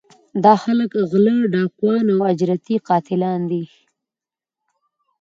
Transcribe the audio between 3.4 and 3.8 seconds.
وي